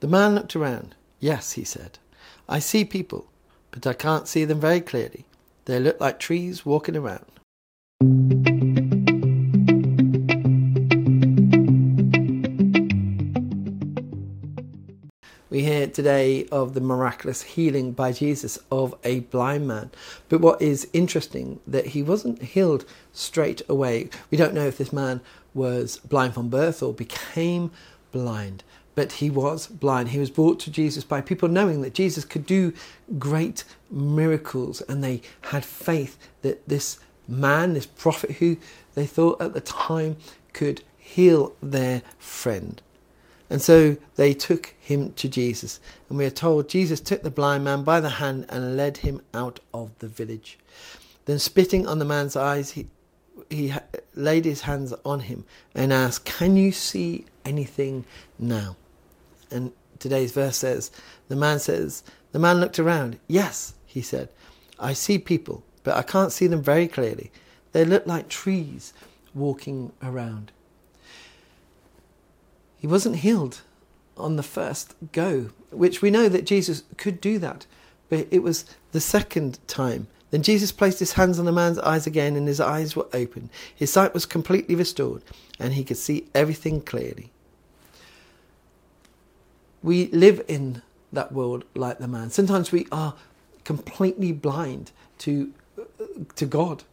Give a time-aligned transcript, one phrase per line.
[0.00, 0.94] The man looked around.
[1.20, 1.98] Yes, he said.
[2.46, 3.30] I see people,
[3.70, 5.24] but I can't see them very clearly.
[5.64, 7.24] They look like trees walking around.
[15.48, 19.90] We hear today of the miraculous healing by Jesus of a blind man.
[20.28, 24.10] But what is interesting that he wasn't healed straight away.
[24.30, 25.22] We don't know if this man
[25.54, 27.70] was blind from birth or became
[28.12, 28.62] blind,
[28.96, 30.08] but he was blind.
[30.08, 32.72] He was brought to Jesus by people knowing that Jesus could do
[33.18, 36.98] great miracles, and they had faith that this
[37.28, 38.56] man, this prophet who
[38.94, 40.16] they thought at the time
[40.52, 42.80] could heal their friend.
[43.48, 45.78] And so they took him to Jesus.
[46.08, 49.20] And we are told Jesus took the blind man by the hand and led him
[49.32, 50.58] out of the village.
[51.26, 52.86] Then, spitting on the man's eyes, he,
[53.50, 53.74] he
[54.14, 58.04] laid his hands on him and asked, Can you see anything
[58.38, 58.76] now?
[59.50, 60.90] And today's verse says,
[61.28, 63.18] The man says, The man looked around.
[63.28, 64.28] Yes, he said,
[64.78, 67.30] I see people, but I can't see them very clearly.
[67.72, 68.92] They look like trees
[69.34, 70.52] walking around.
[72.76, 73.62] He wasn't healed
[74.16, 77.66] on the first go, which we know that Jesus could do that,
[78.08, 80.06] but it was the second time.
[80.30, 83.50] Then Jesus placed his hands on the man's eyes again, and his eyes were opened.
[83.74, 85.22] His sight was completely restored,
[85.58, 87.30] and he could see everything clearly.
[89.82, 90.82] We live in
[91.12, 92.30] that world like the man.
[92.30, 93.14] Sometimes we are
[93.64, 95.52] completely blind to
[96.34, 96.84] to God,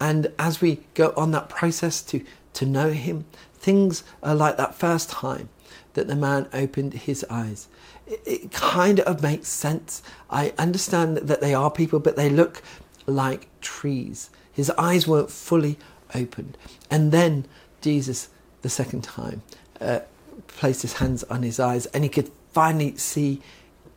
[0.00, 2.24] and as we go on that process to
[2.54, 3.24] to know Him,
[3.54, 5.48] things are like that first time
[5.94, 7.68] that the man opened his eyes.
[8.06, 10.02] It, it kind of makes sense.
[10.30, 12.62] I understand that they are people, but they look
[13.06, 14.30] like trees.
[14.52, 15.78] His eyes weren't fully
[16.14, 16.58] opened.
[16.90, 17.46] And then
[17.80, 18.28] Jesus,
[18.62, 19.42] the second time,
[19.80, 20.00] uh,
[20.46, 23.40] placed his hands on his eyes and he could finally see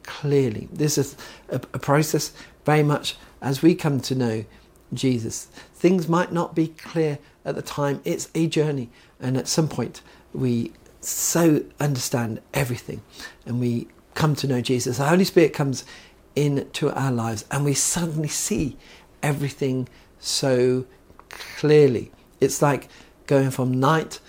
[0.03, 0.67] clearly.
[0.71, 1.15] This is
[1.49, 2.31] a, a process
[2.65, 4.45] very much as we come to know
[4.93, 5.45] Jesus.
[5.75, 8.89] Things might not be clear at the time, it's a journey.
[9.19, 10.01] And at some point,
[10.33, 13.01] we so understand everything
[13.45, 14.97] and we come to know Jesus.
[14.97, 15.85] The Holy Spirit comes
[16.35, 18.77] into our lives and we suddenly see
[19.23, 19.87] everything
[20.19, 20.85] so
[21.29, 22.11] clearly.
[22.39, 22.89] It's like
[23.27, 24.19] going from night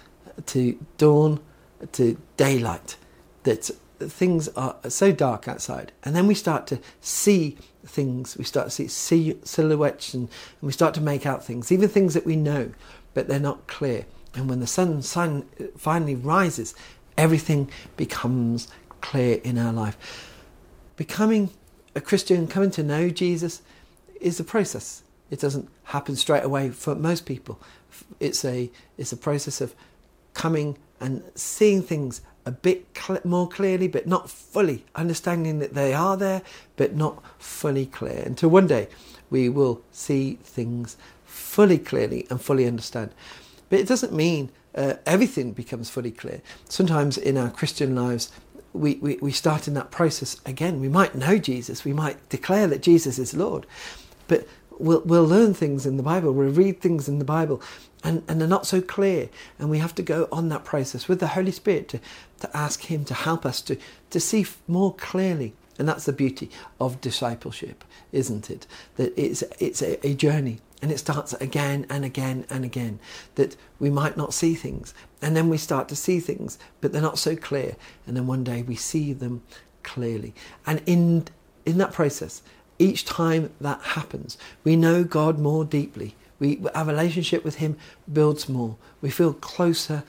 [0.46, 1.40] to dawn
[1.92, 2.96] to daylight.
[3.44, 8.36] That things are so dark outside, and then we start to see things.
[8.36, 12.14] We start to see, silhouettes, and, and we start to make out things, even things
[12.14, 12.72] that we know,
[13.14, 14.06] but they're not clear.
[14.34, 15.44] And when the sun, sun
[15.76, 16.74] finally rises,
[17.16, 18.68] everything becomes
[19.00, 19.96] clear in our life.
[20.96, 21.50] Becoming
[21.94, 23.62] a Christian, coming to know Jesus,
[24.20, 25.02] is a process.
[25.30, 27.60] It doesn't happen straight away for most people.
[28.20, 29.74] It's a it's a process of
[30.38, 35.93] coming and seeing things a bit cl- more clearly, but not fully, understanding that they
[35.93, 36.43] are there,
[36.76, 38.22] but not fully clear.
[38.25, 38.88] Until one day
[39.28, 43.10] we will see things fully clearly and fully understand.
[43.69, 46.41] But it doesn't mean uh, everything becomes fully clear.
[46.69, 48.31] Sometimes in our Christian lives,
[48.72, 50.81] we, we, we start in that process again.
[50.81, 53.66] We might know Jesus, we might declare that Jesus is Lord,
[54.28, 54.47] but
[54.78, 57.62] we'll, we'll learn things in the Bible, we'll read things in the Bible,
[58.04, 59.28] and, and they're not so clear.
[59.58, 62.00] And we have to go on that process with the Holy Spirit to,
[62.40, 63.76] to ask Him to help us to,
[64.10, 65.54] to see more clearly.
[65.78, 66.50] And that's the beauty
[66.80, 68.66] of discipleship, isn't it?
[68.96, 73.00] That it's, it's a, a journey and it starts again and again and again
[73.34, 74.94] that we might not see things.
[75.20, 77.76] And then we start to see things, but they're not so clear.
[78.06, 79.42] And then one day we see them
[79.82, 80.34] clearly.
[80.66, 81.26] And in,
[81.66, 82.42] in that process,
[82.78, 86.14] each time that happens, we know God more deeply.
[86.38, 87.76] We, our relationship with Him
[88.12, 88.76] builds more.
[89.00, 90.04] We feel closer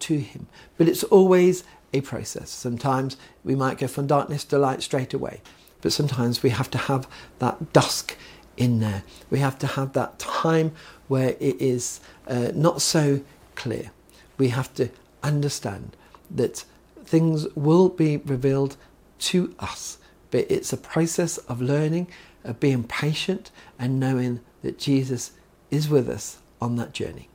[0.00, 0.46] to Him.
[0.76, 2.50] But it's always a process.
[2.50, 5.40] Sometimes we might go from darkness to light straight away.
[5.80, 7.08] But sometimes we have to have
[7.38, 8.16] that dusk
[8.56, 9.02] in there.
[9.30, 10.72] We have to have that time
[11.08, 13.22] where it is uh, not so
[13.54, 13.90] clear.
[14.36, 14.90] We have to
[15.22, 15.96] understand
[16.30, 16.64] that
[17.04, 18.76] things will be revealed
[19.18, 19.98] to us,
[20.30, 22.08] but it's a process of learning,
[22.44, 25.32] of being patient, and knowing that Jesus
[25.70, 27.28] is with us on that journey.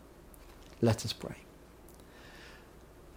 [0.81, 1.35] Let us pray.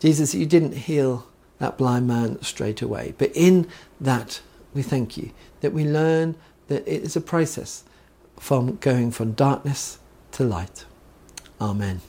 [0.00, 1.26] Jesus, you didn't heal
[1.58, 3.68] that blind man straight away, but in
[4.00, 4.40] that,
[4.74, 6.36] we thank you that we learn
[6.68, 7.82] that it is a process
[8.38, 9.98] from going from darkness
[10.32, 10.84] to light.
[11.60, 12.00] Amen.